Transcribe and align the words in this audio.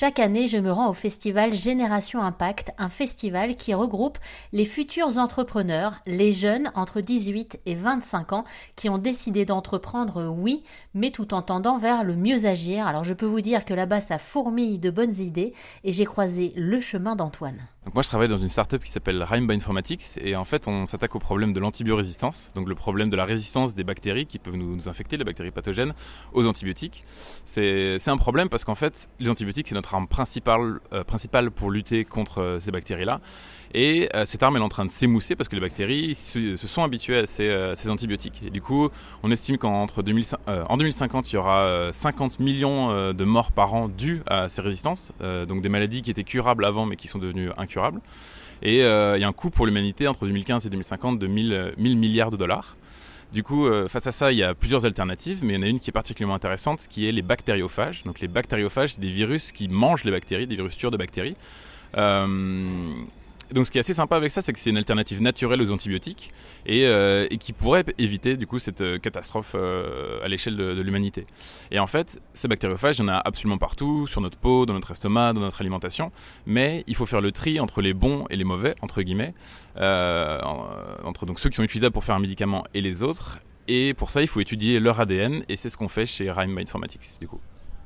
Chaque 0.00 0.20
année, 0.20 0.46
je 0.46 0.58
me 0.58 0.70
rends 0.70 0.88
au 0.88 0.92
festival 0.92 1.56
Génération 1.56 2.22
Impact, 2.22 2.70
un 2.78 2.88
festival 2.88 3.56
qui 3.56 3.74
regroupe 3.74 4.16
les 4.52 4.64
futurs 4.64 5.18
entrepreneurs, 5.18 5.94
les 6.06 6.32
jeunes 6.32 6.70
entre 6.76 7.00
18 7.00 7.58
et 7.66 7.74
25 7.74 8.32
ans 8.32 8.44
qui 8.76 8.88
ont 8.88 8.98
décidé 8.98 9.44
d'entreprendre, 9.44 10.32
oui, 10.32 10.62
mais 10.94 11.10
tout 11.10 11.34
en 11.34 11.42
tendant 11.42 11.78
vers 11.78 12.04
le 12.04 12.14
mieux 12.14 12.46
agir. 12.46 12.86
Alors 12.86 13.02
je 13.02 13.12
peux 13.12 13.26
vous 13.26 13.40
dire 13.40 13.64
que 13.64 13.74
là-bas, 13.74 14.00
ça 14.00 14.20
fourmille 14.20 14.78
de 14.78 14.90
bonnes 14.90 15.16
idées 15.16 15.52
et 15.82 15.90
j'ai 15.90 16.04
croisé 16.04 16.52
le 16.54 16.78
chemin 16.78 17.16
d'Antoine. 17.16 17.66
Moi 17.94 18.02
je 18.02 18.08
travaille 18.08 18.28
dans 18.28 18.38
une 18.38 18.50
startup 18.50 18.84
qui 18.84 18.90
s'appelle 18.90 19.22
Rime 19.22 19.50
Informatics 19.50 20.18
et 20.20 20.36
en 20.36 20.44
fait 20.44 20.68
on 20.68 20.84
s'attaque 20.84 21.14
au 21.14 21.18
problème 21.18 21.54
de 21.54 21.60
l'antibiorésistance, 21.60 22.52
donc 22.54 22.68
le 22.68 22.74
problème 22.74 23.08
de 23.08 23.16
la 23.16 23.24
résistance 23.24 23.74
des 23.74 23.84
bactéries 23.84 24.26
qui 24.26 24.38
peuvent 24.38 24.56
nous, 24.56 24.88
infecter, 24.88 25.16
les 25.16 25.24
bactéries 25.24 25.52
pathogènes, 25.52 25.94
aux 26.34 26.46
antibiotiques. 26.46 27.04
C'est 27.46 28.08
un 28.08 28.16
problème 28.18 28.50
parce 28.50 28.64
qu'en 28.64 28.74
fait 28.74 29.08
les 29.20 29.30
antibiotiques 29.30 29.68
c'est 29.68 29.74
notre 29.74 29.94
arme 29.94 30.06
principale, 30.06 30.80
euh, 30.92 31.02
principale 31.02 31.50
pour 31.50 31.70
lutter 31.70 32.04
contre 32.04 32.42
euh, 32.42 32.60
ces 32.60 32.70
bactéries-là. 32.70 33.20
Et 33.74 34.08
euh, 34.14 34.24
cette 34.24 34.42
arme 34.42 34.56
elle 34.56 34.62
est 34.62 34.64
en 34.64 34.70
train 34.70 34.86
de 34.86 34.90
s'émousser 34.90 35.34
parce 35.34 35.48
que 35.48 35.54
les 35.54 35.60
bactéries 35.60 36.14
se, 36.14 36.56
sont 36.56 36.82
habituées 36.82 37.18
à 37.18 37.26
ces, 37.26 37.88
antibiotiques. 37.88 38.42
Et 38.46 38.50
du 38.50 38.60
coup 38.60 38.90
on 39.22 39.30
estime 39.30 39.56
qu'entre 39.56 40.02
2050 40.02 41.32
il 41.32 41.34
y 41.36 41.38
aura 41.38 41.90
50 41.92 42.38
millions 42.40 43.12
de 43.12 43.24
morts 43.24 43.52
par 43.52 43.72
an 43.72 43.88
dues 43.88 44.22
à 44.26 44.48
ces 44.48 44.60
résistances, 44.60 45.12
donc 45.20 45.62
des 45.62 45.68
maladies 45.68 46.02
qui 46.02 46.10
étaient 46.10 46.24
curables 46.24 46.64
avant 46.64 46.84
mais 46.84 46.96
qui 46.96 47.08
sont 47.08 47.18
devenues 47.18 47.50
incurables 47.56 47.77
et 48.62 48.82
euh, 48.82 49.16
il 49.16 49.20
y 49.20 49.24
a 49.24 49.28
un 49.28 49.32
coût 49.32 49.50
pour 49.50 49.66
l'humanité 49.66 50.08
entre 50.08 50.26
2015 50.26 50.66
et 50.66 50.70
2050 50.70 51.18
de 51.18 51.26
1000, 51.26 51.74
1000 51.76 51.96
milliards 51.96 52.30
de 52.30 52.36
dollars. 52.36 52.76
Du 53.32 53.42
coup, 53.42 53.66
euh, 53.66 53.88
face 53.88 54.06
à 54.06 54.12
ça, 54.12 54.32
il 54.32 54.38
y 54.38 54.42
a 54.42 54.54
plusieurs 54.54 54.86
alternatives, 54.86 55.40
mais 55.42 55.54
il 55.54 55.56
y 55.56 55.58
en 55.58 55.62
a 55.62 55.66
une 55.66 55.80
qui 55.80 55.90
est 55.90 55.92
particulièrement 55.92 56.34
intéressante, 56.34 56.86
qui 56.88 57.08
est 57.08 57.12
les 57.12 57.22
bactériophages. 57.22 58.02
Donc 58.04 58.20
les 58.20 58.28
bactériophages, 58.28 58.94
c'est 58.94 59.00
des 59.00 59.10
virus 59.10 59.52
qui 59.52 59.68
mangent 59.68 60.04
les 60.04 60.10
bactéries, 60.10 60.46
des 60.46 60.56
virus 60.56 60.78
de 60.78 60.96
bactéries. 60.96 61.36
Euh, 61.96 62.94
donc 63.52 63.66
ce 63.66 63.70
qui 63.70 63.78
est 63.78 63.80
assez 63.80 63.94
sympa 63.94 64.16
avec 64.16 64.30
ça, 64.30 64.42
c'est 64.42 64.52
que 64.52 64.58
c'est 64.58 64.70
une 64.70 64.76
alternative 64.76 65.22
naturelle 65.22 65.60
aux 65.62 65.70
antibiotiques 65.70 66.32
et, 66.66 66.86
euh, 66.86 67.26
qui 67.28 67.52
pourrait 67.52 67.84
éviter 67.98 68.36
du 68.36 68.46
coup 68.46 68.58
cette 68.58 68.80
euh, 68.80 68.98
catastrophe 68.98 69.52
euh, 69.54 70.24
à 70.24 70.28
l'échelle 70.28 70.56
de, 70.56 70.80
l'humanité. 70.80 71.26
Et 71.70 71.78
en 71.78 71.86
fait, 71.86 72.20
ces 72.34 72.48
bactériophages, 72.48 72.98
il 72.98 73.02
y 73.02 73.04
en 73.04 73.08
a 73.08 73.16
absolument 73.16 73.58
partout, 73.58 74.06
sur 74.06 74.20
notre 74.20 74.38
peau, 74.38 74.66
dans 74.66 74.74
notre 74.74 74.90
estomac, 74.90 75.32
dans 75.32 75.40
notre 75.40 75.60
alimentation, 75.60 76.12
mais 76.46 76.84
il 76.86 76.94
faut 76.94 77.06
faire 77.06 77.20
le 77.20 77.32
tri 77.32 77.60
entre 77.60 77.80
les 77.80 77.94
bons 77.94 78.26
et 78.30 78.36
les 78.36 78.44
mauvais, 78.44 78.74
entre 78.82 79.02
guillemets, 79.02 79.34
entre 79.76 81.26
donc 81.26 81.38
ceux 81.38 81.50
qui 81.50 81.56
sont 81.56 81.62
utilisables 81.62 81.92
pour 81.92 82.04
faire 82.04 82.14
un 82.14 82.20
médicament 82.20 82.64
et 82.74 82.80
les 82.80 83.02
autres. 83.02 83.40
Et 83.66 83.92
pour 83.94 84.10
ça, 84.10 84.22
il 84.22 84.28
faut 84.28 84.40
étudier 84.40 84.80
leur 84.80 85.00
ADN 85.00 85.44
et 85.48 85.56
c'est 85.56 85.68
ce 85.68 85.76
qu'on 85.76 85.88
fait 85.88 86.06
chez 86.06 86.30
Rhyme 86.30 86.56
Informatics 86.58 87.20
du 87.20 87.28
coup. 87.28 87.40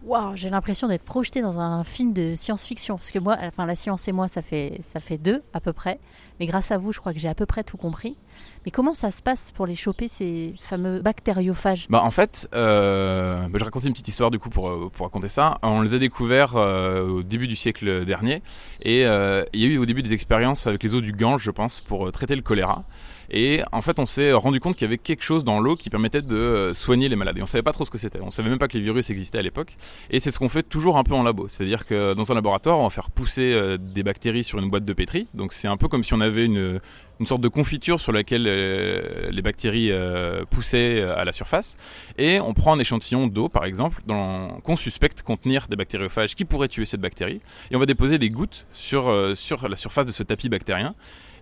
Waouh, 0.04 0.36
j'ai 0.36 0.50
l'impression 0.50 0.88
d'être 0.88 1.04
projeté 1.04 1.42
dans 1.42 1.60
un 1.60 1.84
film 1.84 2.12
de 2.12 2.34
science-fiction. 2.36 2.96
Parce 2.96 3.10
que 3.10 3.18
moi, 3.18 3.36
enfin, 3.40 3.66
la 3.66 3.76
science 3.76 4.08
et 4.08 4.12
moi, 4.12 4.28
ça 4.28 4.42
fait, 4.42 4.80
ça 4.92 5.00
fait 5.00 5.18
deux 5.18 5.42
à 5.52 5.60
peu 5.60 5.72
près. 5.72 6.00
Mais 6.40 6.46
grâce 6.46 6.72
à 6.72 6.78
vous, 6.78 6.92
je 6.92 6.98
crois 6.98 7.12
que 7.12 7.20
j'ai 7.20 7.28
à 7.28 7.34
peu 7.34 7.46
près 7.46 7.62
tout 7.62 7.76
compris. 7.76 8.16
Mais 8.64 8.70
comment 8.70 8.94
ça 8.94 9.10
se 9.10 9.22
passe 9.22 9.52
pour 9.52 9.66
les 9.66 9.74
choper, 9.74 10.08
ces 10.08 10.54
fameux 10.62 11.00
bactériophages? 11.00 11.86
Bah 11.88 12.02
en 12.02 12.10
fait, 12.10 12.48
euh, 12.54 13.46
bah, 13.48 13.58
je 13.58 13.64
racontais 13.64 13.86
une 13.86 13.92
petite 13.92 14.08
histoire 14.08 14.30
du 14.30 14.38
coup 14.38 14.50
pour, 14.50 14.68
euh, 14.68 14.90
pour 14.92 15.06
raconter 15.06 15.28
ça. 15.28 15.58
On 15.62 15.82
les 15.82 15.94
a 15.94 15.98
découverts 15.98 16.56
euh, 16.56 17.06
au 17.06 17.22
début 17.22 17.46
du 17.46 17.54
siècle 17.54 18.04
dernier. 18.04 18.42
Et 18.80 19.02
il 19.02 19.60
y 19.60 19.64
a 19.64 19.68
eu 19.68 19.78
au 19.78 19.86
début 19.86 20.02
des 20.02 20.12
expériences 20.12 20.66
avec 20.66 20.82
les 20.82 20.94
eaux 20.94 21.00
du 21.00 21.12
Gange, 21.12 21.42
je 21.42 21.50
pense, 21.50 21.80
pour 21.80 22.10
traiter 22.10 22.34
le 22.34 22.42
choléra. 22.42 22.84
Et 23.30 23.62
en 23.72 23.80
fait, 23.80 23.98
on 23.98 24.06
s'est 24.06 24.32
rendu 24.32 24.60
compte 24.60 24.74
qu'il 24.74 24.84
y 24.84 24.90
avait 24.90 24.98
quelque 24.98 25.22
chose 25.22 25.42
dans 25.44 25.58
l'eau 25.60 25.76
qui 25.76 25.88
permettait 25.90 26.22
de 26.22 26.72
soigner 26.74 27.08
les 27.08 27.16
malades. 27.16 27.38
Et 27.38 27.42
on 27.42 27.46
savait 27.46 27.62
pas 27.62 27.72
trop 27.72 27.84
ce 27.84 27.90
que 27.90 27.98
c'était. 27.98 28.20
On 28.20 28.30
savait 28.30 28.50
même 28.50 28.58
pas 28.58 28.68
que 28.68 28.76
les 28.76 28.82
virus 28.82 29.10
existaient 29.10 29.38
à 29.38 29.42
l'époque. 29.42 29.76
Et 30.10 30.20
c'est 30.20 30.30
ce 30.30 30.38
qu'on 30.38 30.48
fait 30.48 30.62
toujours 30.62 30.98
un 30.98 31.04
peu 31.04 31.14
en 31.14 31.22
labo. 31.22 31.48
C'est-à-dire 31.48 31.86
que 31.86 32.14
dans 32.14 32.30
un 32.32 32.34
laboratoire, 32.34 32.78
on 32.78 32.84
va 32.84 32.90
faire 32.90 33.10
pousser 33.10 33.76
des 33.78 34.02
bactéries 34.02 34.44
sur 34.44 34.58
une 34.58 34.70
boîte 34.70 34.84
de 34.84 34.92
pétri. 34.92 35.26
Donc 35.34 35.52
c'est 35.52 35.68
un 35.68 35.76
peu 35.76 35.88
comme 35.88 36.04
si 36.04 36.14
on 36.14 36.20
avait 36.20 36.44
une, 36.44 36.80
une 37.22 37.26
sorte 37.26 37.40
de 37.40 37.48
confiture 37.48 38.00
sur 38.00 38.10
laquelle 38.10 38.46
euh, 38.48 39.30
les 39.30 39.42
bactéries 39.42 39.92
euh, 39.92 40.44
poussaient 40.50 41.00
euh, 41.00 41.16
à 41.16 41.24
la 41.24 41.30
surface. 41.30 41.76
Et 42.18 42.40
on 42.40 42.52
prend 42.52 42.72
un 42.72 42.80
échantillon 42.80 43.28
d'eau, 43.28 43.48
par 43.48 43.64
exemple, 43.64 44.02
qu'on 44.06 44.76
suspecte 44.76 45.22
contenir 45.22 45.68
des 45.68 45.76
bactériophages 45.76 46.34
qui 46.34 46.44
pourraient 46.44 46.68
tuer 46.68 46.84
cette 46.84 47.00
bactérie. 47.00 47.40
Et 47.70 47.76
on 47.76 47.78
va 47.78 47.86
déposer 47.86 48.18
des 48.18 48.28
gouttes 48.28 48.66
sur, 48.72 49.14
sur 49.34 49.68
la 49.68 49.76
surface 49.76 50.06
de 50.06 50.12
ce 50.12 50.24
tapis 50.24 50.48
bactérien. 50.48 50.94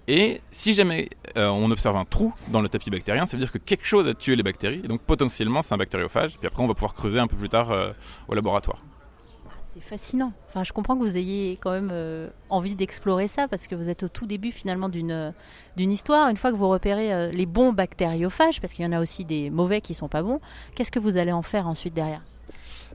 Et 0.09 0.41
si 0.51 0.75
jamais 0.75 1.09
on 1.37 1.71
observe 1.71 1.97
un 1.97 2.05
trou 2.05 2.33
dans 2.49 2.61
le 2.61 2.69
tapis 2.69 2.91
bactérien, 2.91 3.27
ça 3.27 3.37
veut 3.37 3.43
dire 3.43 3.53
que 3.53 3.59
quelque 3.59 3.87
chose 3.87 4.09
a 4.09 4.15
tué 4.15 4.35
les 4.35 4.43
bactéries. 4.43 4.81
Et 4.83 4.89
donc 4.89 5.03
potentiellement, 5.03 5.63
c'est 5.63 5.75
un 5.75 5.79
bactériophage. 5.79 6.37
Puis 6.39 6.47
après, 6.47 6.63
on 6.63 6.67
va 6.67 6.75
pouvoir 6.75 6.95
creuser 6.95 7.19
un 7.19 7.27
peu 7.27 7.37
plus 7.37 7.49
tard 7.49 7.73
au 8.29 8.35
laboratoire 8.35 8.81
c'est 9.73 9.81
fascinant. 9.81 10.33
Enfin, 10.49 10.65
je 10.65 10.73
comprends 10.73 10.97
que 10.97 11.03
vous 11.03 11.17
ayez 11.17 11.57
quand 11.57 11.71
même 11.71 11.91
euh, 11.93 12.29
envie 12.49 12.75
d'explorer 12.75 13.29
ça 13.29 13.47
parce 13.47 13.69
que 13.69 13.75
vous 13.77 13.89
êtes 13.89 14.03
au 14.03 14.09
tout 14.09 14.27
début 14.27 14.51
finalement 14.51 14.89
d'une 14.89 15.13
euh, 15.13 15.31
d'une 15.77 15.93
histoire. 15.93 16.29
Une 16.29 16.37
fois 16.37 16.51
que 16.51 16.57
vous 16.57 16.69
repérez 16.69 17.13
euh, 17.13 17.31
les 17.31 17.47
bons 17.47 17.73
bactériophages, 17.73 18.61
parce 18.61 18.73
qu'il 18.73 18.85
y 18.85 18.89
en 18.89 18.93
a 18.93 19.01
aussi 19.01 19.25
des 19.25 19.49
mauvais 19.49 19.81
qui 19.81 19.95
sont 19.95 20.09
pas 20.09 20.23
bons, 20.23 20.41
qu'est-ce 20.75 20.91
que 20.91 20.99
vous 20.99 21.17
allez 21.17 21.33
en 21.33 21.43
faire 21.43 21.69
ensuite 21.69 21.95
derrière? 21.95 22.23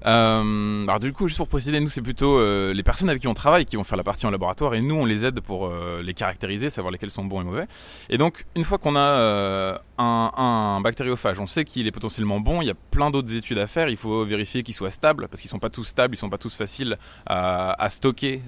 Euh, 0.05 0.83
alors 0.83 0.99
du 0.99 1.13
coup, 1.13 1.27
juste 1.27 1.37
pour 1.37 1.47
préciser, 1.47 1.79
nous 1.79 1.89
c'est 1.89 2.01
plutôt 2.01 2.37
euh, 2.37 2.73
les 2.73 2.83
personnes 2.83 3.09
avec 3.09 3.21
qui 3.21 3.27
on 3.27 3.33
travaille 3.33 3.65
qui 3.65 3.75
vont 3.75 3.83
faire 3.83 3.97
la 3.97 4.03
partie 4.03 4.25
en 4.25 4.31
laboratoire 4.31 4.73
et 4.75 4.81
nous 4.81 4.95
on 4.95 5.05
les 5.05 5.25
aide 5.25 5.39
pour 5.39 5.67
euh, 5.67 6.01
les 6.03 6.13
caractériser, 6.13 6.69
savoir 6.69 6.91
lesquels 6.91 7.11
sont 7.11 7.23
bons 7.23 7.41
et 7.41 7.43
mauvais. 7.43 7.65
Et 8.09 8.17
donc 8.17 8.45
une 8.55 8.63
fois 8.63 8.77
qu'on 8.77 8.95
a 8.95 9.79
un, 9.97 10.31
un, 10.37 10.81
bactériophage, 10.81 11.39
on 11.39 11.47
sait 11.47 11.63
qu'il 11.63 11.87
est 11.87 11.91
potentiellement 11.91 12.39
bon. 12.39 12.61
Il 12.61 12.67
y 12.67 12.71
a 12.71 12.75
plein 12.91 13.09
d'autres 13.09 13.33
études 13.33 13.57
à 13.57 13.67
faire. 13.67 13.89
Il 13.89 13.97
faut 13.97 14.25
vérifier 14.25 14.63
qu'il 14.63 14.75
soit 14.75 14.91
stable 14.91 15.27
parce 15.29 15.41
qu'ils 15.41 15.49
sont 15.49 15.59
pas 15.59 15.69
tous 15.69 15.83
stables, 15.83 16.13
ils 16.13 16.17
sont 16.17 16.29
pas 16.29 16.37
tous 16.37 16.53
faciles 16.53 16.97
à, 17.25 17.81
à 17.81 17.89
stocker, 17.89 18.41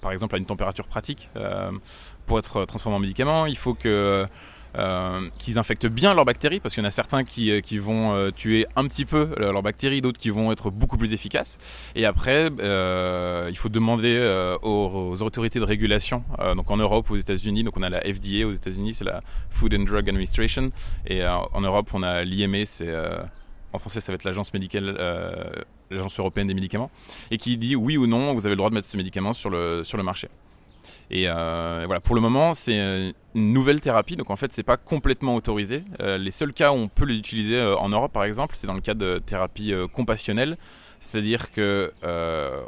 par 0.00 0.12
exemple 0.12 0.34
à 0.34 0.38
une 0.38 0.46
température 0.46 0.86
pratique 0.86 1.28
pour 2.26 2.38
être 2.38 2.64
transformé 2.66 2.96
en 2.96 3.00
médicament. 3.00 3.46
Il 3.46 3.56
faut 3.56 3.74
que 3.74 4.26
euh, 4.78 5.28
qu'ils 5.38 5.58
infectent 5.58 5.86
bien 5.86 6.14
leurs 6.14 6.24
bactéries, 6.24 6.60
parce 6.60 6.74
qu'il 6.74 6.82
y 6.82 6.86
en 6.86 6.88
a 6.88 6.92
certains 6.92 7.24
qui, 7.24 7.50
euh, 7.50 7.60
qui 7.60 7.76
vont 7.76 8.14
euh, 8.14 8.30
tuer 8.30 8.66
un 8.74 8.86
petit 8.86 9.04
peu 9.04 9.34
leurs 9.36 9.62
bactéries, 9.62 10.00
d'autres 10.00 10.18
qui 10.18 10.30
vont 10.30 10.50
être 10.50 10.70
beaucoup 10.70 10.96
plus 10.96 11.12
efficaces. 11.12 11.58
Et 11.94 12.06
après, 12.06 12.46
il 12.46 13.56
faut 13.56 13.68
demander 13.68 14.18
aux, 14.62 15.22
autorités 15.22 15.58
de 15.58 15.64
régulation, 15.64 16.24
donc 16.56 16.70
en 16.70 16.76
Europe, 16.76 17.10
aux 17.10 17.16
États-Unis, 17.16 17.64
donc 17.64 17.76
on 17.76 17.82
a 17.82 17.90
la 17.90 18.00
FDA 18.00 18.46
aux 18.46 18.52
États-Unis, 18.52 18.94
c'est 18.94 19.04
la 19.04 19.22
Food 19.50 19.74
and 19.74 19.84
Drug 19.84 20.08
Administration, 20.08 20.70
et 21.06 21.24
en 21.26 21.60
Europe, 21.60 21.90
on 21.92 22.02
a 22.02 22.24
l'IME, 22.24 22.64
c'est 22.64 22.92
en 23.72 23.78
français 23.78 24.00
ça 24.00 24.12
va 24.12 24.14
être 24.14 24.24
l'agence 24.24 24.52
médicale, 24.52 24.96
l'agence 25.90 26.18
européenne 26.18 26.48
des 26.48 26.54
médicaments, 26.54 26.90
et 27.30 27.38
qui 27.38 27.56
dit 27.56 27.76
oui 27.76 27.96
ou 27.96 28.06
non, 28.06 28.32
vous 28.34 28.46
avez 28.46 28.54
le 28.54 28.58
droit 28.58 28.70
de 28.70 28.74
mettre 28.74 28.88
ce 28.88 28.96
médicament 28.96 29.32
sur 29.32 29.50
le, 29.50 29.84
sur 29.84 29.98
le 29.98 30.04
marché. 30.04 30.28
Et 31.10 31.28
euh, 31.28 31.84
voilà, 31.86 32.00
pour 32.00 32.14
le 32.14 32.20
moment, 32.20 32.54
c'est 32.54 33.12
une 33.34 33.52
nouvelle 33.52 33.80
thérapie, 33.80 34.16
donc 34.16 34.30
en 34.30 34.36
fait, 34.36 34.50
c'est 34.52 34.62
pas 34.62 34.76
complètement 34.76 35.34
autorisé. 35.34 35.84
Euh, 36.00 36.18
les 36.18 36.30
seuls 36.30 36.52
cas 36.52 36.72
où 36.72 36.76
on 36.76 36.88
peut 36.88 37.04
l'utiliser 37.04 37.56
euh, 37.56 37.76
en 37.76 37.88
Europe, 37.88 38.12
par 38.12 38.24
exemple, 38.24 38.56
c'est 38.56 38.66
dans 38.66 38.74
le 38.74 38.80
cas 38.80 38.94
de 38.94 39.18
thérapie 39.24 39.72
compassionnelle, 39.92 40.56
c'est-à-dire 41.00 41.50
que 41.50 41.92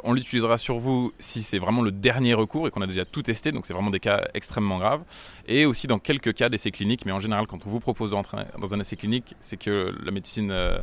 on 0.03 0.13
l'utilisera 0.13 0.57
sur 0.57 0.77
vous 0.77 1.11
si 1.19 1.41
c'est 1.41 1.59
vraiment 1.59 1.81
le 1.81 1.91
dernier 1.91 2.33
recours 2.33 2.67
et 2.67 2.71
qu'on 2.71 2.81
a 2.81 2.87
déjà 2.87 3.05
tout 3.05 3.21
testé, 3.21 3.51
donc 3.51 3.65
c'est 3.65 3.73
vraiment 3.73 3.91
des 3.91 3.99
cas 3.99 4.27
extrêmement 4.33 4.77
graves, 4.77 5.03
et 5.47 5.65
aussi 5.65 5.87
dans 5.87 5.99
quelques 5.99 6.33
cas 6.33 6.49
d'essais 6.49 6.71
cliniques. 6.71 7.05
Mais 7.05 7.11
en 7.11 7.19
général, 7.19 7.47
quand 7.47 7.65
on 7.65 7.69
vous 7.69 7.79
propose 7.79 8.11
d'entrer 8.11 8.45
dans 8.59 8.73
un 8.73 8.79
essai 8.79 8.95
clinique, 8.95 9.35
c'est 9.39 9.57
que 9.57 9.93
la 10.03 10.11
médecine 10.11 10.51
euh, 10.51 10.77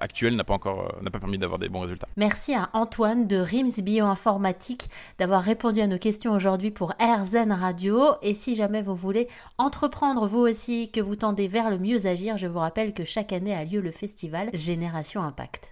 actuelle 0.00 0.36
n'a 0.36 0.44
pas 0.44 0.54
encore 0.54 0.92
euh, 0.92 1.02
n'a 1.02 1.10
pas 1.10 1.18
permis 1.18 1.38
d'avoir 1.38 1.58
des 1.58 1.68
bons 1.68 1.80
résultats. 1.80 2.08
Merci 2.16 2.54
à 2.54 2.70
Antoine 2.72 3.26
de 3.26 3.36
Rims 3.36 3.82
Bioinformatique 3.82 4.88
d'avoir 5.18 5.42
répondu 5.42 5.80
à 5.80 5.86
nos 5.86 5.98
questions 5.98 6.32
aujourd'hui 6.32 6.70
pour 6.70 6.92
AirZen 6.98 7.52
Radio. 7.52 8.14
Et 8.22 8.34
si 8.34 8.56
jamais 8.56 8.82
vous 8.82 8.94
voulez 8.94 9.28
entreprendre 9.58 10.26
vous 10.26 10.40
aussi, 10.40 10.90
que 10.90 11.00
vous 11.00 11.16
tendez 11.16 11.48
vers 11.48 11.70
le 11.70 11.78
mieux 11.78 12.06
agir, 12.06 12.36
je 12.36 12.46
vous 12.46 12.58
rappelle 12.58 12.92
que 12.92 13.04
chaque 13.04 13.32
année 13.32 13.54
a 13.54 13.64
lieu 13.64 13.80
le 13.80 13.90
festival 13.90 14.50
Génération 14.52 15.22
Impact. 15.22 15.62